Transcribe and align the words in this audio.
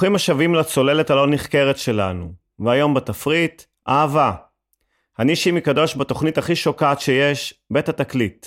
ברוכים 0.00 0.14
השבים 0.14 0.54
לצוללת 0.54 1.10
הלא 1.10 1.26
נחקרת 1.26 1.78
שלנו, 1.78 2.32
והיום 2.58 2.94
בתפריט, 2.94 3.62
אהבה. 3.88 4.32
אני 5.18 5.36
שימי 5.36 5.60
קדוש 5.60 5.96
בתוכנית 5.96 6.38
הכי 6.38 6.56
שוקעת 6.56 7.00
שיש, 7.00 7.54
בית 7.70 7.88
התקליט. 7.88 8.46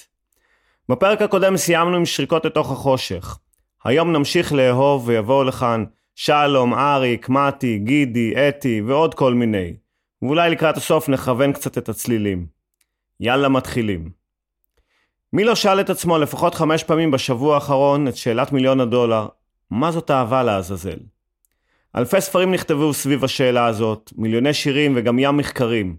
בפרק 0.90 1.22
הקודם 1.22 1.58
סיימנו 1.58 1.98
עם 1.98 2.06
שריקות 2.06 2.46
לתוך 2.46 2.72
החושך. 2.72 3.38
היום 3.84 4.12
נמשיך 4.12 4.54
לאהוב 4.54 5.08
ויבואו 5.08 5.44
לכאן 5.44 5.86
שלום, 6.16 6.74
אריק, 6.74 7.30
מתי, 7.30 7.78
גידי, 7.78 8.34
אתי 8.50 8.82
ועוד 8.82 9.14
כל 9.14 9.34
מיני. 9.34 9.74
ואולי 10.22 10.50
לקראת 10.50 10.78
הסוף 10.78 11.10
נכוון 11.10 11.54
קצת 11.54 11.78
את 11.78 11.90
הצלילים. 11.90 12.46
יאללה 13.20 13.50
מתחילים. 13.50 14.10
מי 15.34 15.44
לא 15.44 15.56
שאל 15.56 15.82
את 15.82 15.90
עצמו 15.90 16.18
לפחות 16.18 16.56
חמש 16.56 16.84
פעמים 16.84 17.12
בשבוע 17.12 17.56
האחרון 17.56 18.08
את 18.08 18.16
שאלת 18.16 18.52
מיליון 18.52 18.80
הדולר, 18.80 19.28
מה 19.72 19.92
זאת 19.92 20.12
אהבה 20.12 20.44
לעזאזל? 20.44 21.13
אלפי 21.96 22.22
ספרים 22.22 22.52
נכתבו 22.52 22.94
סביב 22.94 23.24
השאלה 23.24 23.66
הזאת, 23.66 24.14
מיליוני 24.18 24.54
שירים 24.54 24.94
וגם 24.96 25.20
ים 25.20 25.38
מחקרים. 25.38 25.96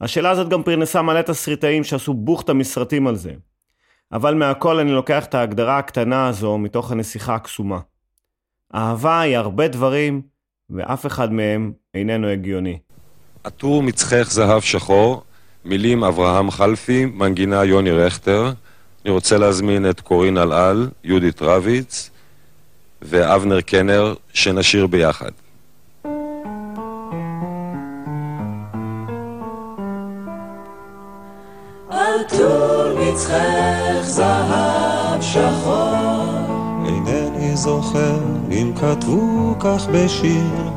השאלה 0.00 0.30
הזאת 0.30 0.48
גם 0.48 0.62
פרנסה 0.62 1.02
מלא 1.02 1.22
תסריטאים 1.22 1.84
שעשו 1.84 2.14
בוכטה 2.14 2.52
מסרטים 2.52 3.06
על 3.06 3.16
זה. 3.16 3.32
אבל 4.12 4.34
מהכל 4.34 4.78
אני 4.78 4.92
לוקח 4.92 5.24
את 5.24 5.34
ההגדרה 5.34 5.78
הקטנה 5.78 6.28
הזו 6.28 6.58
מתוך 6.58 6.92
הנסיכה 6.92 7.34
הקסומה. 7.34 7.78
אהבה 8.74 9.20
היא 9.20 9.36
הרבה 9.36 9.68
דברים, 9.68 10.22
ואף 10.70 11.06
אחד 11.06 11.32
מהם 11.32 11.72
איננו 11.94 12.28
הגיוני. 12.28 12.78
עטור 13.44 13.82
מצחך 13.82 14.28
זהב 14.30 14.62
שחור, 14.62 15.22
מילים 15.64 16.04
אברהם 16.04 16.50
חלפי, 16.50 17.04
מנגינה 17.04 17.64
יוני 17.64 17.90
רכטר. 17.90 18.52
אני 19.04 19.12
רוצה 19.12 19.38
להזמין 19.38 19.90
את 19.90 20.00
קורין 20.00 20.38
אלעל, 20.38 20.90
יהודית 21.04 21.42
רביץ 21.42 22.10
ואבנר 23.04 23.60
קנר, 23.60 24.14
שנשיר 24.32 24.86
ביחד. 24.86 25.30
עטור 31.90 32.84
מצחך 32.98 34.02
זהב 34.02 35.22
שחור. 35.22 36.24
אינני 36.86 37.56
זוכר 37.56 38.18
אם 38.50 38.72
כתבו 38.80 39.54
כך 39.60 39.86
בשיר. 39.92 40.70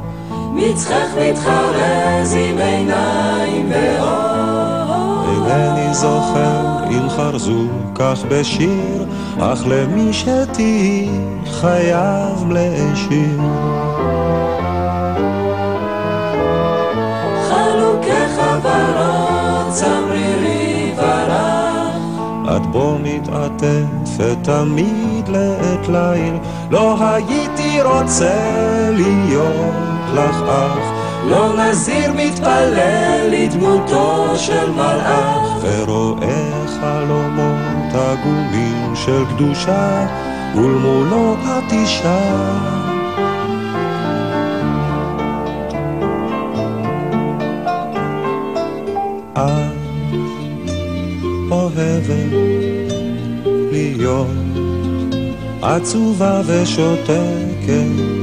מצחך 0.53 1.07
מתחרז 1.21 2.33
עם 2.33 2.57
עיניים 2.57 3.71
ואור. 3.71 5.47
אינני 5.47 5.93
זוכר 5.93 6.83
אם 6.89 7.09
חרזו 7.09 7.67
כך 7.95 8.23
בשיר 8.29 9.05
אך 9.39 9.63
למי 9.67 10.13
שתהי 10.13 11.09
חייב 11.45 12.49
להשאיר 12.49 13.39
חלוקי 17.49 18.27
חברות 18.35 19.73
צמרירי 19.73 20.91
ורח. 20.97 21.95
את 22.55 22.65
בו 22.65 22.95
מתעטפת 23.03 24.37
תמיד 24.41 25.27
לעת 25.27 25.87
ליל. 25.87 26.37
לא 26.71 26.95
הייתי 26.99 27.81
רוצה 27.81 28.39
להיות 28.91 29.75
לך 30.13 30.41
אח. 30.49 30.91
לא 31.27 31.53
נזיר 31.57 32.13
מתפלל 32.15 33.29
לדמותו 33.31 34.33
של 34.35 34.71
מלאך. 34.71 35.47
ורואה 35.61 36.51
חלומות 36.79 37.66
עגומים 37.97 38.95
של 38.95 39.23
קדושה 39.35 40.07
ולמולו 40.55 41.35
את 41.43 41.71
אישה. 41.71 42.19
את 49.33 49.77
אוהבת 51.51 52.33
להיות 53.71 54.27
עצובה 55.61 56.41
ושותקת. 56.45 58.17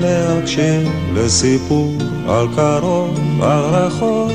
להקשיב 0.00 0.88
לסיפור 1.14 1.98
על 2.28 2.46
קרוב, 2.56 3.42
על 3.42 3.64
רחוק 3.64 4.27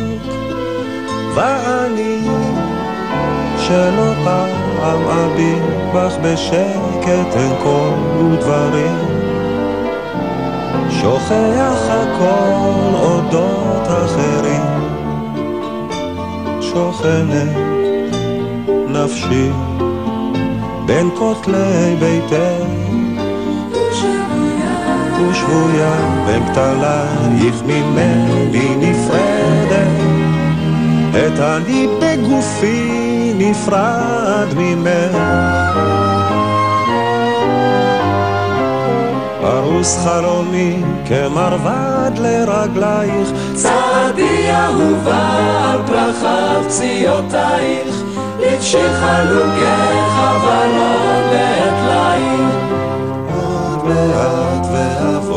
שלא 3.73 4.13
פעם 4.23 5.07
אביט 5.07 5.63
בך 5.93 6.17
בשקט 6.21 7.35
אין 7.35 7.53
קול 7.63 8.25
ודברים 8.25 8.97
שוכח 10.89 11.89
הכל 11.89 12.95
אודות 12.95 13.87
אחרים. 13.87 14.63
שוכנת 16.61 17.57
נפשי 18.87 19.49
בין 20.85 21.09
כותלי 21.17 21.95
ביתך 21.99 22.65
ושבויה 25.29 26.23
בין 26.25 26.43
כתלייך 26.45 27.63
ממני 27.65 28.75
נפרדת. 28.75 29.87
את 31.11 31.39
אני 31.39 31.87
בגופי 32.01 33.12
נפרד 33.37 34.47
ממך. 34.57 35.17
פרוס 39.41 39.97
חלומי 40.03 40.83
כמרבד 41.05 42.11
לרגלייך. 42.17 43.29
צעדי 43.53 44.51
אהובה 44.51 45.29
על 45.71 45.79
פרחיו 45.87 46.63
פציעותייך 46.67 48.03
לבשי 48.39 48.89
חלוקי 48.93 49.99
חברות 50.15 51.23
בעת 51.31 51.73
ליל 51.87 52.47
עוד 53.33 53.85
מעט 53.85 54.65
ואבוא 54.71 55.32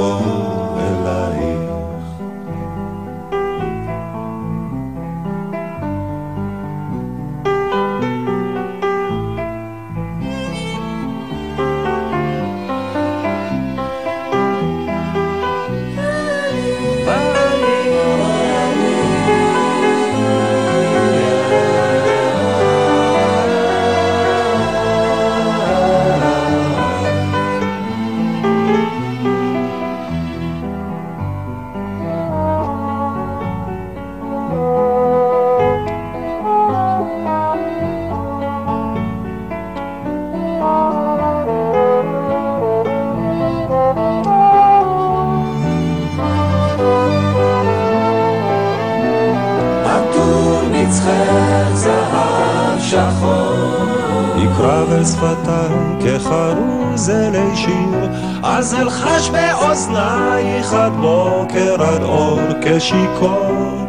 אלחש 58.81 59.31
באוזנייך 59.31 60.73
עד 60.73 60.93
בוקר 60.93 61.83
עד 61.83 62.03
אור 62.03 62.41
כשיכור 62.63 63.87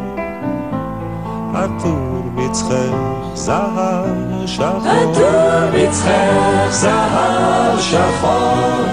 עטור 1.54 2.22
מצחך 2.34 3.34
זהב 3.34 4.46
שחור. 4.46 4.86
עטור 4.86 5.70
מצחך 5.74 6.70
זהב 6.70 7.78
שחור. 7.78 8.84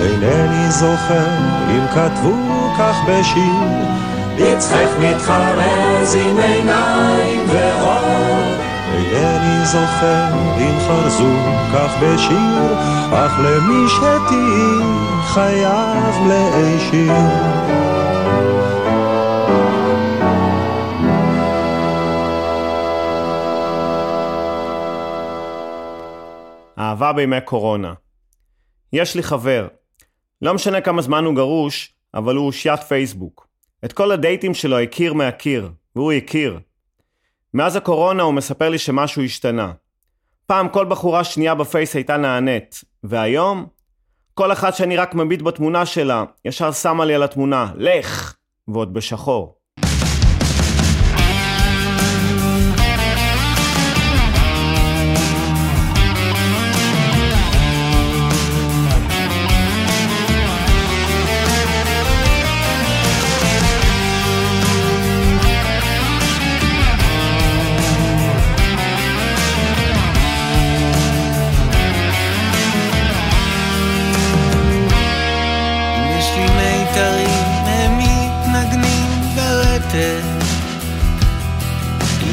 אינני 0.00 0.70
זוכר 0.70 1.28
אם 1.70 1.86
כתבו 1.94 2.34
כך 2.78 2.96
בשיר. 3.08 3.98
מצחך 4.36 4.88
מתחרז 5.00 6.14
עם 6.14 6.38
עיניים 6.38 7.46
ואור 7.48 8.68
אינני 8.98 9.66
זוכר 9.66 10.32
אם 10.58 10.78
חרזו 10.86 11.34
כך 11.72 11.94
בשיר 12.02 12.74
אך 13.12 13.32
למי 13.38 13.88
שתהי 13.88 14.78
חייב 15.34 16.14
להישיר 16.28 17.12
אהבה 26.78 27.12
בימי 27.12 27.40
קורונה. 27.44 27.94
יש 28.92 29.14
לי 29.16 29.22
חבר. 29.22 29.68
לא 30.42 30.54
משנה 30.54 30.80
כמה 30.80 31.02
זמן 31.02 31.24
הוא 31.24 31.34
גרוש, 31.34 31.94
אבל 32.14 32.36
הוא 32.36 32.46
אושיית 32.46 32.80
פייסבוק. 32.80 33.48
את 33.84 33.92
כל 33.92 34.12
הדייטים 34.12 34.54
שלו 34.54 34.78
הכיר 34.78 35.14
מהקיר, 35.14 35.70
והוא 35.96 36.12
הכיר. 36.12 36.60
מאז 37.54 37.76
הקורונה 37.76 38.22
הוא 38.22 38.34
מספר 38.34 38.68
לי 38.68 38.78
שמשהו 38.78 39.22
השתנה. 39.22 39.72
פעם 40.46 40.68
כל 40.68 40.84
בחורה 40.84 41.24
שנייה 41.24 41.54
בפייס 41.54 41.94
הייתה 41.94 42.16
נענית, 42.16 42.84
והיום? 43.04 43.66
כל 44.34 44.52
אחת 44.52 44.74
שאני 44.74 44.96
רק 44.96 45.14
מביט 45.14 45.42
בתמונה 45.42 45.86
שלה, 45.86 46.24
ישר 46.44 46.72
שמה 46.72 47.04
לי 47.04 47.14
על 47.14 47.22
התמונה, 47.22 47.72
לך! 47.76 48.34
ועוד 48.68 48.94
בשחור. 48.94 49.57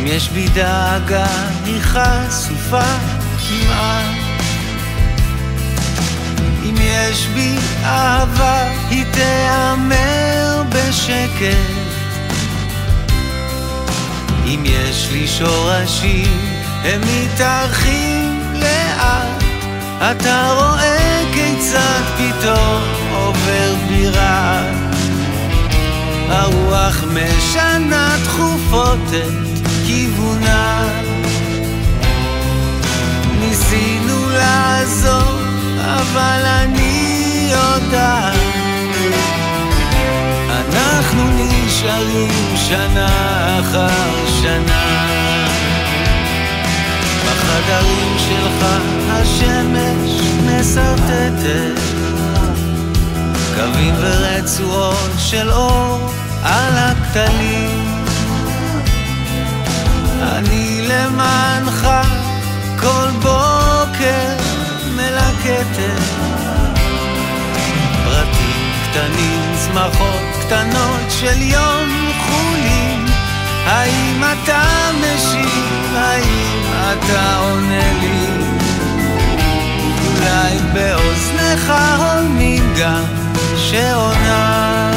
יש 0.05 0.29
בי 0.29 0.47
דאגה, 0.47 1.25
היא 1.65 1.81
חשופה 1.81 2.91
כמעט. 3.47 4.15
אם 6.63 6.75
יש 6.79 7.27
בי 7.27 7.55
אהבה, 7.83 8.63
היא 8.89 9.05
תיאמר 9.11 10.63
בשקט. 10.69 11.85
אם 14.45 14.63
יש 14.65 15.09
לי 15.11 15.27
שורשים, 15.27 16.39
הם 16.83 17.01
מתארחים 17.01 18.53
לאט. 18.53 19.43
אתה 20.11 20.51
רואה 20.55 21.21
כיצד 21.33 22.01
פתאום 22.17 22.81
עובר 23.11 23.75
בירה. 23.87 24.63
הרוח 26.29 27.03
משנה 27.03 28.15
תכופות 28.23 28.99
את 29.09 29.44
כיוונה 29.85 30.87
ניסינו 33.39 34.29
לעזור, 34.29 35.39
אבל 35.83 36.41
אני 36.45 37.49
יודעת 37.51 38.35
אנחנו 40.59 41.23
נשארים 41.35 42.55
שנה 42.55 43.59
אחר 43.59 44.27
שנה. 44.41 45.05
בחדרים 47.25 48.17
שלך 48.17 48.65
השמש 49.09 50.21
מסרטטת. 50.45 51.81
קווים 53.55 53.93
ורצועות 53.99 55.11
של 55.17 55.51
אור 55.51 56.11
על 56.43 56.73
הכתלים 56.77 57.84
אני 60.21 60.88
למענך 60.88 61.88
כל 62.79 63.09
בוקר 63.21 64.35
מלקטת 64.95 66.01
פרטים 68.06 68.71
קטנים, 68.83 69.41
צמחות 69.56 70.21
קטנות 70.41 71.12
של 71.19 71.41
יום 71.41 71.89
חולין 72.19 73.06
האם 73.65 74.23
אתה 74.23 74.63
משיב? 75.00 75.95
האם 75.95 76.63
אתה 76.94 77.38
עונה 77.38 77.94
לי? 78.01 78.25
אולי 80.07 80.57
באוזנך 80.73 81.73
הולמים 81.97 82.73
גם 82.79 83.03
שעונה 83.57 84.91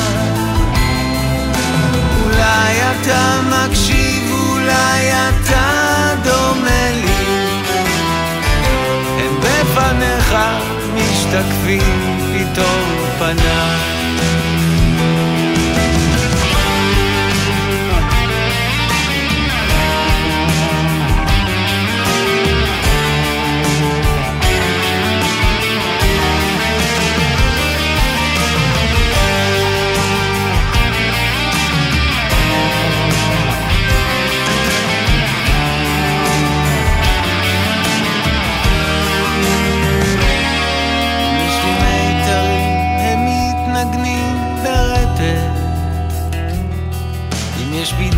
אולי 2.23 2.77
אתה 2.93 3.41
מקשיב 3.51 3.98
אולי 4.69 5.11
אתה 5.13 6.15
דומה 6.25 6.91
לי. 6.95 7.63
הם 9.19 9.41
בפניך 9.41 10.37
משתקפים 10.95 12.19
פתאום 12.35 13.09
פניי 13.19 13.98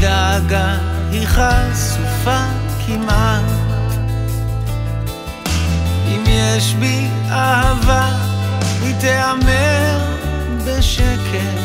דאגה 0.00 0.76
היא 1.10 1.26
חשופה 1.26 2.40
כמעט. 2.86 3.44
אם 6.06 6.24
יש 6.26 6.74
בי 6.74 7.08
אהבה 7.30 8.08
היא 8.82 8.94
תיאמר 9.00 9.98
בשקט. 10.64 11.60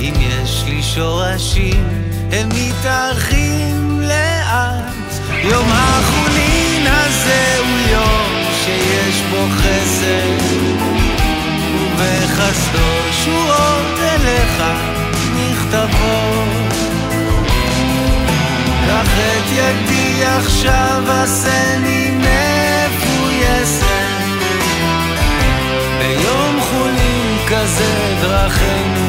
אם 0.00 0.12
יש 0.18 0.64
לי 0.66 0.82
שורשים 0.82 1.88
הם 2.32 2.48
מתארחים 2.48 4.00
לאט. 4.00 5.30
יום 5.42 5.68
החולין 5.72 6.86
הזה 6.86 7.56
הוא 7.58 7.96
יום 7.98 8.44
שיש 8.64 9.22
בו 9.30 9.46
חסד 9.56 10.60
ובחסדו 11.74 12.88
שורות 13.24 13.98
אליך 13.98 14.62
מכתבות 15.70 16.74
קח 18.86 19.18
את 19.18 19.52
ידי 19.52 20.24
עכשיו 20.24 21.02
עשני 21.08 22.10
מפויסת. 22.16 23.84
ביום 25.98 26.60
חולין 26.60 27.38
כזה 27.48 28.16
דרכינו 28.20 28.99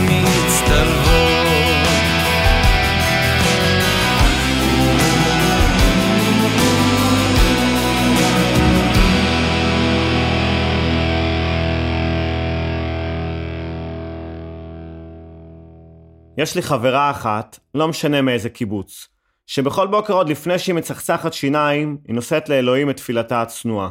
יש 16.41 16.55
לי 16.55 16.61
חברה 16.61 17.11
אחת, 17.11 17.59
לא 17.75 17.87
משנה 17.87 18.21
מאיזה 18.21 18.49
קיבוץ, 18.49 19.07
שבכל 19.47 19.87
בוקר 19.87 20.13
עוד 20.13 20.29
לפני 20.29 20.59
שהיא 20.59 20.75
מצחצחת 20.75 21.33
שיניים, 21.33 21.97
היא 22.07 22.15
נושאת 22.15 22.49
לאלוהים 22.49 22.89
את 22.89 22.97
תפילתה 22.97 23.41
הצנועה. 23.41 23.89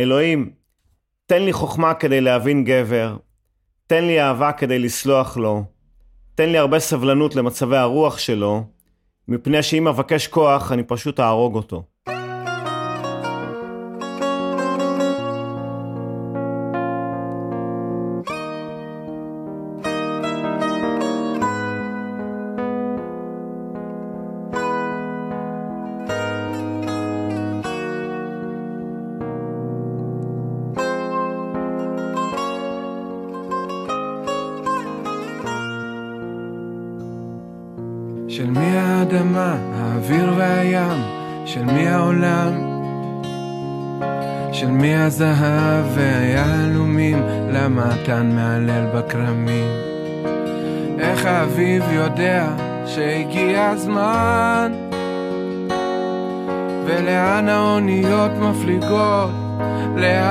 אלוהים, 0.00 0.52
תן 1.26 1.42
לי 1.42 1.52
חוכמה 1.52 1.94
כדי 1.94 2.20
להבין 2.20 2.64
גבר, 2.64 3.16
תן 3.86 4.04
לי 4.04 4.22
אהבה 4.22 4.52
כדי 4.52 4.78
לסלוח 4.78 5.36
לו, 5.36 5.64
תן 6.34 6.48
לי 6.48 6.58
הרבה 6.58 6.78
סבלנות 6.78 7.36
למצבי 7.36 7.76
הרוח 7.76 8.18
שלו, 8.18 8.64
מפני 9.28 9.62
שאם 9.62 9.88
אבקש 9.88 10.26
כוח 10.26 10.72
אני 10.72 10.82
פשוט 10.82 11.20
אהרוג 11.20 11.54
אותו. 11.54 11.84
האדמה, 39.24 39.56
האוויר 39.80 40.32
והים, 40.36 41.02
של 41.44 41.64
מי 41.64 41.88
העולם? 41.88 42.52
של 44.52 44.70
מי 44.70 44.96
הזהב 44.96 45.84
והיהלומים, 45.94 47.22
למה 47.50 47.82
התן 47.94 48.30
מהלל 48.34 48.86
בכרמים? 48.94 49.70
איך 50.98 51.24
האביב 51.26 51.82
יודע 51.92 52.46
שהגיע 52.86 53.66
הזמן? 53.70 54.72
ולאן 56.86 57.48
האוניות 57.48 58.30
מפליגות? 58.40 59.30
לאן? 59.96 60.24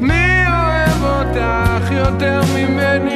מי 0.00 0.44
אוהב 0.46 1.02
אותך 1.02 1.90
יותר 1.90 2.40
ממני? 2.54 3.13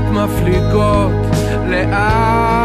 מפליגות? 0.00 1.10
לאן? 1.68 2.61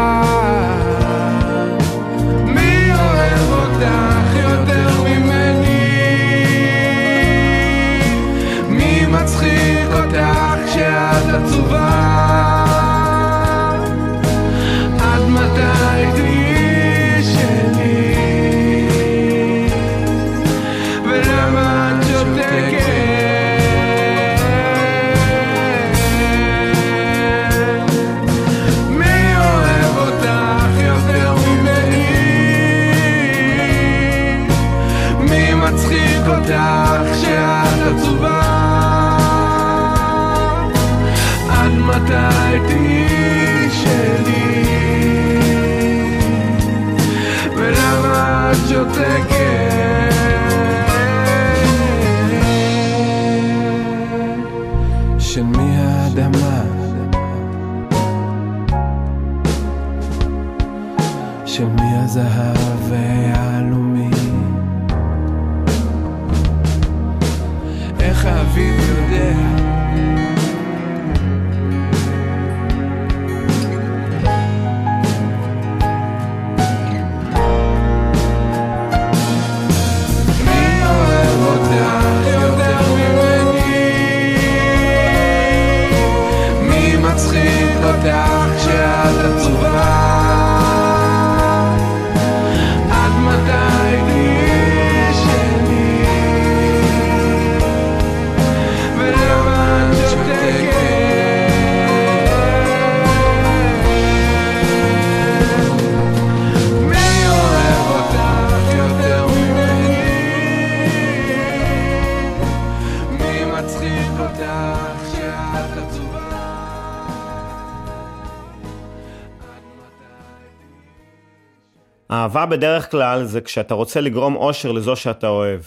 אהבה 122.38 122.56
בדרך 122.56 122.90
כלל 122.90 123.24
זה 123.24 123.40
כשאתה 123.40 123.74
רוצה 123.74 124.00
לגרום 124.00 124.36
אושר 124.36 124.72
לזו 124.72 124.96
שאתה 124.96 125.28
אוהב. 125.28 125.60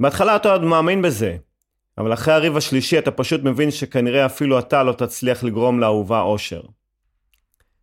בהתחלה 0.00 0.36
אתה 0.36 0.52
עוד 0.52 0.62
מאמין 0.62 1.02
בזה, 1.02 1.36
אבל 1.98 2.12
אחרי 2.12 2.34
הריב 2.34 2.56
השלישי 2.56 2.98
אתה 2.98 3.10
פשוט 3.10 3.42
מבין 3.42 3.70
שכנראה 3.70 4.26
אפילו 4.26 4.58
אתה 4.58 4.82
לא 4.82 4.92
תצליח 4.92 5.44
לגרום 5.44 5.80
לאהובה 5.80 6.20
אושר. 6.20 6.60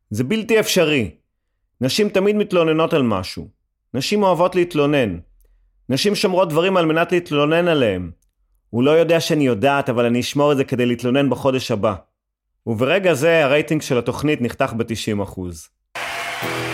זה 0.10 0.24
בלתי 0.24 0.60
אפשרי. 0.60 1.12
נשים 1.82 2.10
תמיד 2.10 2.36
מתלוננות 2.36 2.94
על 2.94 3.04
משהו. 3.04 3.48
נשים 3.94 4.24
אוהבות 4.24 4.56
להתלונן. 4.56 5.18
נשים 5.90 6.16
שומרות 6.16 6.50
דברים 6.50 6.78
על 6.78 6.86
מנת 6.86 7.12
להתלונן 7.12 7.68
עליהם. 7.68 8.12
הוא 8.70 8.84
לא 8.84 8.92
יודע 8.92 9.20
שאני 9.20 9.46
יודעת, 9.46 9.90
אבל 9.90 10.06
אני 10.06 10.20
אשמור 10.20 10.52
את 10.52 10.58
זה 10.58 10.64
כדי 10.64 10.86
להתלונן 10.86 11.30
בחודש 11.30 11.72
הבא. 11.72 11.96
וברגע 12.68 13.14
זה 13.14 13.46
הרייטינג 13.46 13.82
של 13.82 13.98
התוכנית 13.98 14.42
נחתך 14.42 14.74
ב-90%. 14.74 16.69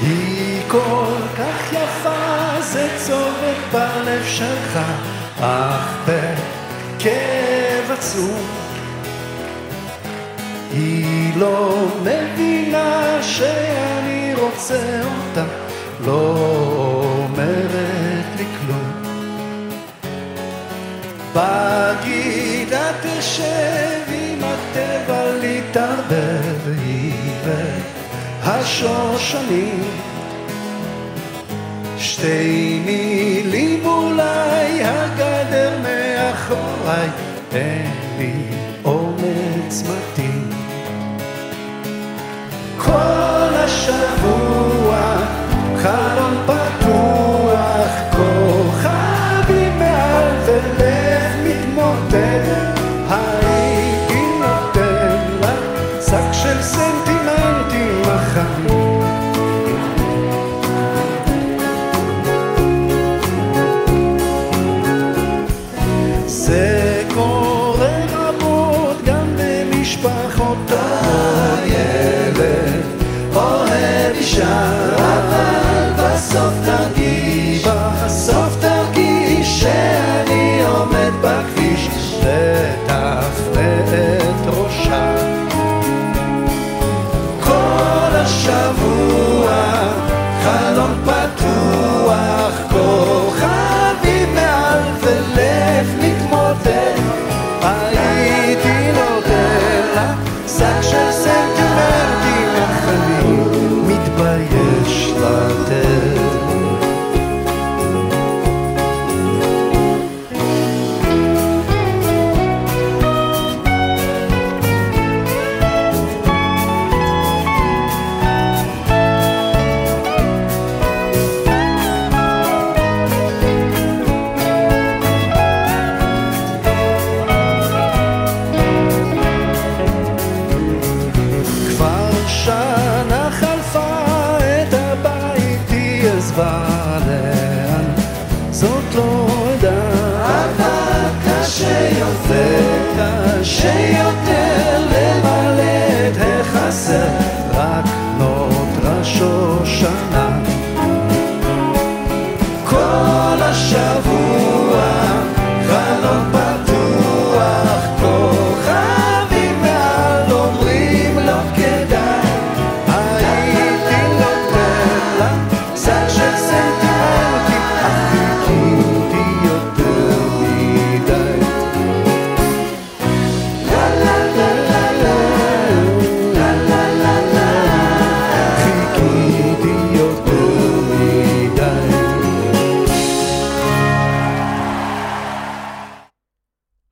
היא 0.00 0.62
כל 0.68 1.16
כך 1.38 1.72
יפה, 1.72 2.60
זה 2.60 2.88
צובט 3.06 3.72
בלב 3.72 4.24
שלך, 4.26 4.78
אך 5.40 5.96
בכאב 6.06 7.90
עצום. 7.90 8.46
היא 10.72 11.36
לא 11.36 11.86
מבינה 12.02 13.18
שאני 13.22 14.34
רוצה 14.34 15.00
אותה, 15.02 15.44
לא 16.04 16.34
אומרת 17.02 18.26
לי 18.36 18.44
כלום. 18.60 18.92
בגידה 21.34 22.92
תשב 23.02 24.12
עם 24.12 24.38
הטבע 24.44 25.32
להתערבב, 25.40 26.68
היא 26.82 27.12
והשושנים. 28.44 29.84
שתי 31.98 32.80
מילים 32.84 33.86
אולי 33.86 34.84
הגדר 34.84 35.78
מאחוריי, 35.82 37.08
אין 37.52 37.90
לי 38.18 38.32
אומץ 38.84 39.82
מתאים. 39.82 40.50
כל 42.78 43.54
השבוע 43.54 45.16
חלום 45.82 46.34
פתוח, 46.46 46.69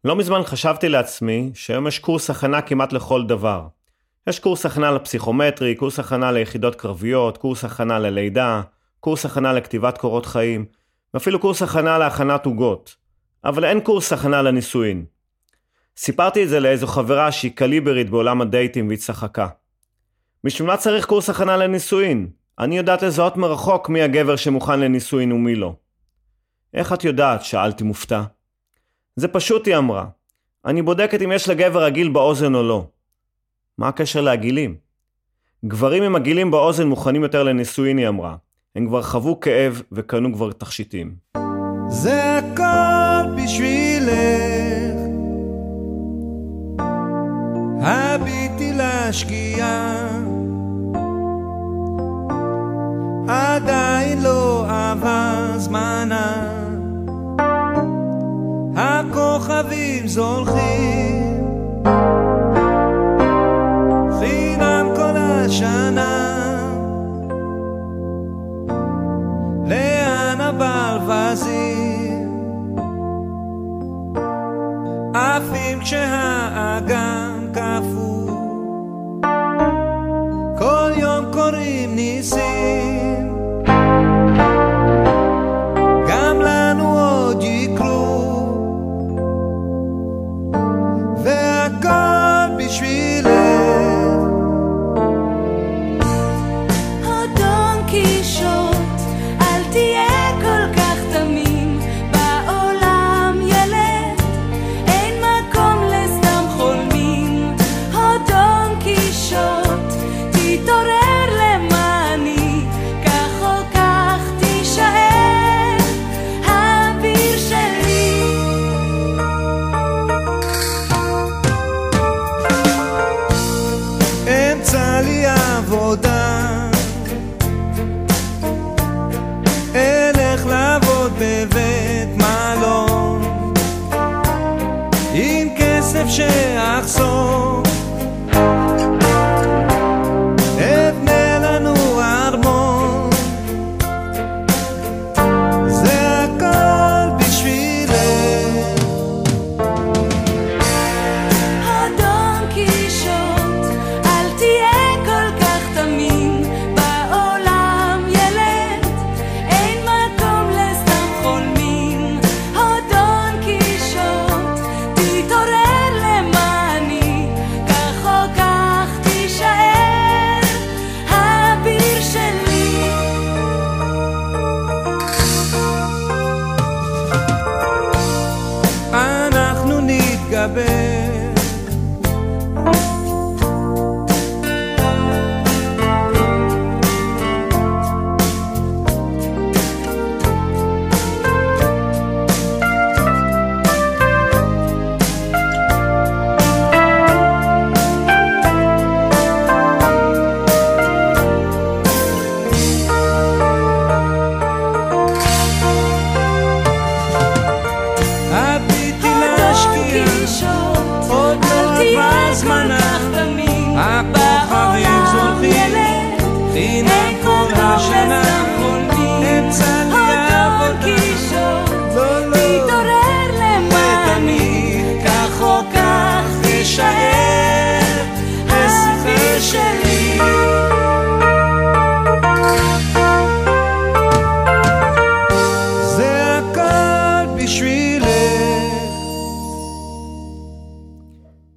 לא 0.08 0.16
מזמן 0.16 0.42
חשבתי 0.44 0.88
לעצמי 0.88 1.50
שהיום 1.54 1.86
יש 1.86 1.98
קורס 1.98 2.30
הכנה 2.30 2.62
כמעט 2.62 2.92
לכל 2.92 3.26
דבר. 3.26 3.66
יש 4.26 4.38
קורס 4.38 4.66
הכנה 4.66 4.90
לפסיכומטרי, 4.90 5.74
קורס 5.74 5.98
הכנה 5.98 6.32
ליחידות 6.32 6.74
קרביות, 6.74 7.38
קורס 7.38 7.64
הכנה 7.64 7.98
ללידה, 7.98 8.62
קורס 9.00 9.26
הכנה 9.26 9.52
לכתיבת 9.52 9.98
קורות 9.98 10.26
חיים, 10.26 10.64
ואפילו 11.14 11.38
קורס 11.38 11.62
הכנה 11.62 11.98
להכנת 11.98 12.46
עוגות. 12.46 12.96
אבל 13.44 13.64
אין 13.64 13.80
קורס 13.80 14.12
הכנה 14.12 14.42
לנישואין. 14.42 15.04
סיפרתי 15.96 16.44
את 16.44 16.48
זה 16.48 16.60
לאיזו 16.60 16.86
חברה 16.86 17.32
שהיא 17.32 17.52
קליברית 17.54 18.10
בעולם 18.10 18.40
הדייטים 18.40 18.88
והיא 18.88 18.98
צחקה. 18.98 19.48
בשביל 20.44 20.68
מה 20.68 20.76
צריך 20.76 21.06
קורס 21.06 21.30
הכנה 21.30 21.56
לנישואין? 21.56 22.28
אני 22.58 22.76
יודעת 22.76 23.02
לזהות 23.02 23.36
מרחוק 23.36 23.88
מי 23.88 24.02
הגבר 24.02 24.36
שמוכן 24.36 24.80
לנישואין 24.80 25.32
ומי 25.32 25.54
לא. 25.54 25.74
איך 26.74 26.92
את 26.92 27.04
יודעת? 27.04 27.44
שאלתי 27.44 27.84
מופתע. 27.84 28.22
זה 29.18 29.28
פשוט, 29.28 29.66
היא 29.66 29.76
אמרה. 29.76 30.04
אני 30.64 30.82
בודקת 30.82 31.22
אם 31.22 31.32
יש 31.32 31.48
לגבר 31.48 31.84
עגיל 31.84 32.08
באוזן 32.08 32.54
או 32.54 32.62
לא. 32.62 32.86
מה 33.78 33.88
הקשר 33.88 34.20
לעגילים? 34.20 34.76
גברים 35.64 36.02
עם 36.02 36.16
עגילים 36.16 36.50
באוזן 36.50 36.86
מוכנים 36.86 37.22
יותר 37.22 37.42
לנישואין, 37.42 37.98
היא 37.98 38.08
אמרה. 38.08 38.36
הם 38.76 38.86
כבר 38.86 39.02
חוו 39.02 39.40
כאב 39.40 39.82
וקנו 39.92 40.32
כבר 40.34 40.52
תכשיטים. 40.52 41.14
זה 41.88 42.38
הכל 42.38 43.42
בשבילך, 43.42 44.12
הביטי 47.80 48.72
לשקיעה, 48.74 50.08
עדיין 53.28 54.22
לא 54.22 54.66
עבר 54.68 55.58
זמנה, 55.58 56.57
הכוכבים 58.78 60.08
זולחים, 60.08 61.54
חינם 64.20 64.86
כל 64.96 65.16
השנה. 65.16 66.28
לאן 69.66 70.40
הברווזים 70.40 71.88
עפים 75.14 75.80
כשהאגם 75.80 77.37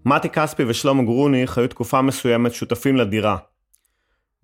מתי 0.06 0.30
כספי 0.30 0.64
ושלמה 0.68 1.04
גרוניך 1.04 1.58
היו 1.58 1.68
תקופה 1.68 2.02
מסוימת 2.02 2.54
שותפים 2.54 2.96
לדירה. 2.96 3.38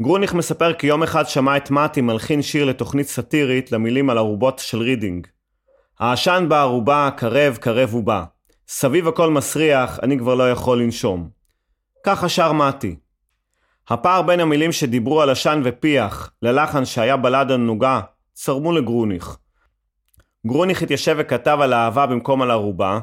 גרוניך 0.02 0.34
מספר 0.34 0.74
כי 0.74 0.88
יום 0.88 1.04
אחד 1.04 1.28
שמע 1.28 1.58
את 1.58 1.72
מתי 1.72 2.02
מלחין 2.02 2.42
שיר 2.42 2.66
לתוכנית 2.66 3.08
סאטירית 3.08 3.72
למילים 3.72 4.10
על 4.10 4.18
ארובות 4.18 4.60
של 4.60 4.78
רידינג. 4.78 5.28
העשן 6.00 6.46
בארובה, 6.50 7.10
קרב, 7.18 7.58
קרב 7.62 7.94
ובא. 7.94 8.24
סביב 8.68 9.08
הכל 9.08 9.32
מסריח, 9.32 10.00
אני 10.04 10.20
כבר 10.20 10.36
לא 10.36 10.52
יכול 10.52 10.82
לנשום. 10.82 11.30
ככה 12.04 12.30
שר 12.30 12.52
מתי. 12.52 12.96
הפער 13.90 14.22
בין 14.22 14.40
המילים 14.40 14.72
שדיברו 14.72 15.22
על 15.22 15.30
עשן 15.30 15.62
ופיח 15.64 16.32
ללחן 16.42 16.86
שהיה 16.86 17.18
בלדה 17.18 17.52
נוגה 17.52 18.02
צרמו 18.34 18.72
לגרוניך. 18.72 19.38
גרוניך 20.48 20.82
התיישב 20.82 21.16
וכתב 21.20 21.58
על 21.62 21.74
האהבה 21.74 22.06
במקום 22.06 22.42
על 22.42 22.52
ארובה, 22.52 23.00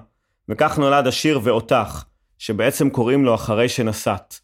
וכך 0.49 0.79
נולד 0.79 1.07
השיר 1.07 1.41
ואותך, 1.43 2.05
שבעצם 2.39 2.91
קוראים 2.91 3.25
לו 3.25 3.35
אחרי 3.35 3.69
שנסעת. 3.69 4.41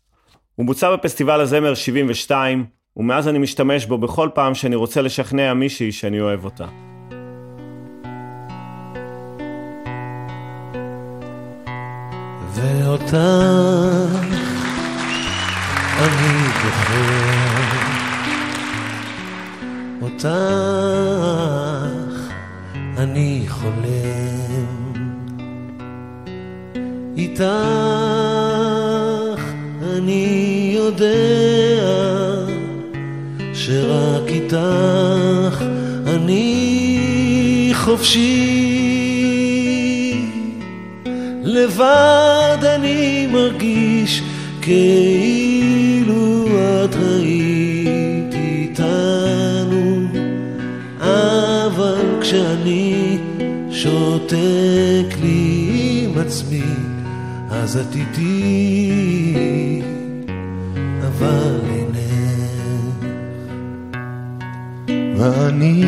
הוא 0.55 0.67
בוצע 0.67 0.97
בפסטיבל 0.97 1.41
הזמר 1.41 1.75
72, 1.75 2.65
ומאז 2.97 3.29
אני 3.29 3.39
משתמש 3.39 3.87
בו 3.87 3.99
בכל 3.99 4.29
פעם 4.35 4.55
שאני 4.55 4.77
רוצה 4.77 5.03
לשכנע 5.03 5.55
מישהי 5.55 5.93
שאני 5.93 6.21
אוהב 6.21 6.45
אותה. 6.45 6.67
ואותך 12.55 13.17
אני 15.99 16.49
בוחר, 16.63 17.11
אותך 20.03 20.29
אני 22.99 23.45
חולם, 23.49 24.50
איתך 27.21 27.45
אני 29.97 30.73
יודע 30.77 31.81
שרק 33.55 34.29
איתך 34.29 35.65
אני 36.07 37.71
חופשי. 37.75 38.71
לבד 41.45 42.59
אני 42.63 43.27
מרגיש 43.27 44.23
כאילו 44.63 46.47
את 46.85 46.95
היית 46.95 48.35
איתנו, 48.35 50.07
אבל 51.01 52.21
כשאני 52.21 53.19
שותק 53.71 55.17
לי 55.23 56.05
עם 56.05 56.19
עצמי, 56.19 56.63
אז 57.51 57.77
את 57.77 57.95
איתי, 57.95 59.83
אבל 61.03 61.61
אינך. 61.71 62.01
ואני 65.21 65.85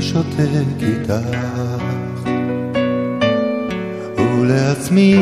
שותק 0.00 0.82
איתך 0.82 1.38
ולעצמי 4.18 5.14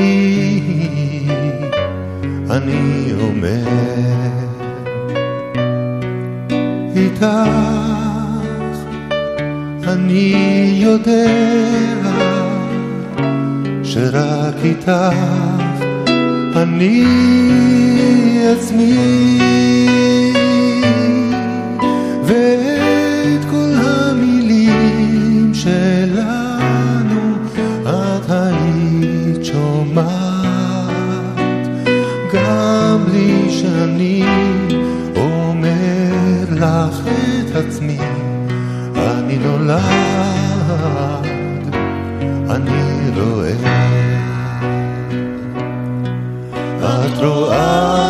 אני 2.50 3.12
אומר 3.20 3.68
איתך 6.96 7.26
אני 9.86 10.34
יודע 10.82 11.99
שרק 13.92 14.54
איתך 14.64 14.92
אני 16.56 17.04
עצמי 18.52 19.38
רואה 47.24 48.06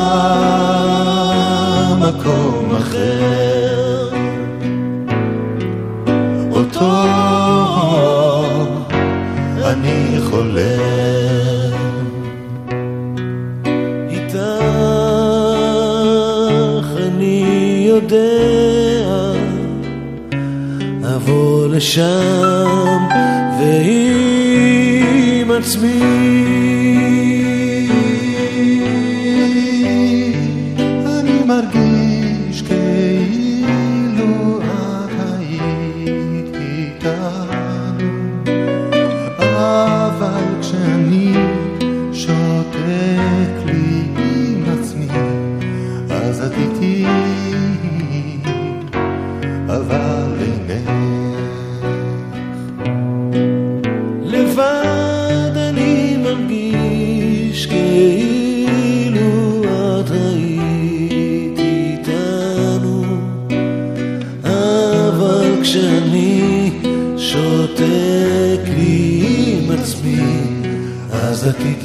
מקום 1.96 2.74
אחר. 2.76 4.08
אותו 6.52 6.92
אני 9.64 10.16
חולם. 10.30 10.90
איתך 14.10 14.40
אני 17.06 17.84
יודע 17.88 19.26
אבוא 21.16 21.68
לשם 21.68 22.98
ועם 23.60 25.50
עצמי 25.50 27.39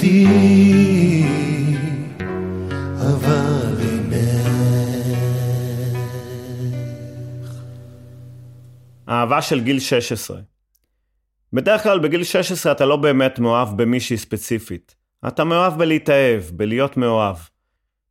איתי 0.06 1.24
אבל 2.98 3.76
אינך 3.82 4.72
אהבה 9.10 9.42
של 9.42 9.64
גיל 9.64 9.80
16. 9.80 10.40
בדרך 11.54 11.84
כלל 11.84 12.00
בגיל 12.00 12.24
16 12.24 12.72
אתה 12.72 12.86
לא 12.86 12.96
באמת 12.96 13.40
מאוהב 13.40 13.82
במישהי 13.82 14.18
ספציפית. 14.18 14.96
אתה 15.28 15.44
מאוהב 15.44 15.78
בלהתאהב, 15.78 16.44
בלהיות 16.54 16.98
מאוהב. 16.98 17.38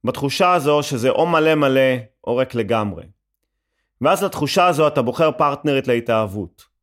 בתחושה 0.05 0.53
הזו 0.53 0.83
שזה 0.83 1.11
או 1.11 1.27
מלא 1.27 1.55
מלא 1.55 1.97
או 2.27 2.37
ריק 2.37 2.55
לגמרי. 2.55 3.05
ואז 4.01 4.23
לתחושה 4.23 4.67
הזו 4.67 4.87
אתה 4.87 5.03
בוחר 5.03 5.31
פרטנרית 5.33 5.89
להתאהבות. 5.89 6.74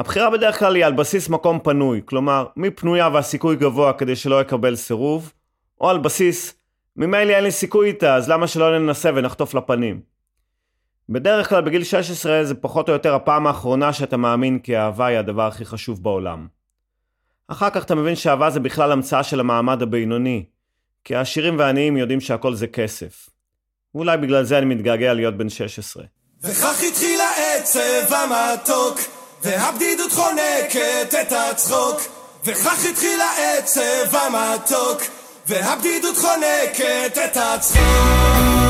הבחירה 0.00 0.30
בדרך 0.30 0.58
כלל 0.58 0.74
היא 0.74 0.84
על 0.84 0.92
בסיס 0.92 1.28
מקום 1.28 1.58
פנוי, 1.62 2.00
כלומר, 2.04 2.46
מי 2.56 2.70
פנויה 2.70 3.08
והסיכוי 3.08 3.56
גבוה 3.56 3.92
כדי 3.92 4.16
שלא 4.16 4.40
יקבל 4.40 4.76
סירוב, 4.76 5.32
או 5.80 5.90
על 5.90 5.98
בסיס, 5.98 6.54
ממילא 6.96 7.32
אין 7.32 7.44
לי 7.44 7.50
סיכוי 7.50 7.88
איתה, 7.88 8.14
אז 8.14 8.28
למה 8.28 8.46
שלא 8.46 8.78
ננסה 8.78 9.10
ונחטוף 9.14 9.54
לפנים? 9.54 10.00
בדרך 11.08 11.48
כלל 11.48 11.62
בגיל 11.62 11.84
16 11.84 12.44
זה 12.44 12.54
פחות 12.54 12.88
או 12.88 12.92
יותר 12.92 13.14
הפעם 13.14 13.46
האחרונה 13.46 13.92
שאתה 13.92 14.16
מאמין 14.16 14.58
כי 14.58 14.78
אהבה 14.78 15.06
היא 15.06 15.18
הדבר 15.18 15.46
הכי 15.46 15.64
חשוב 15.64 16.02
בעולם. 16.02 16.46
אחר 17.48 17.70
כך 17.70 17.84
אתה 17.84 17.94
מבין 17.94 18.16
שאהבה 18.16 18.50
זה 18.50 18.60
בכלל 18.60 18.92
המצאה 18.92 19.22
של 19.22 19.40
המעמד 19.40 19.82
הבינוני, 19.82 20.44
כי 21.04 21.16
העשירים 21.16 21.58
והעניים 21.58 21.96
יודעים 21.96 22.20
שהכל 22.20 22.54
זה 22.54 22.66
כסף. 22.66 23.30
ואולי 23.94 24.18
בגלל 24.18 24.44
זה 24.44 24.58
אני 24.58 24.66
מתגעגע 24.66 25.14
להיות 25.14 25.36
בן 25.36 25.48
16. 25.48 26.04
וכך 26.42 26.82
התחיל 26.88 27.20
העצב 27.20 28.14
המתוק, 28.14 29.19
והבדידות 29.42 30.12
חונקת 30.12 31.14
את 31.20 31.32
הצחוק. 31.32 32.00
וכך 32.44 32.84
התחיל 32.90 33.20
העצב 33.20 34.16
המתוק, 34.16 35.02
והבדידות 35.46 36.16
חונקת 36.16 37.18
את 37.24 37.36
הצחוק. 37.36 38.69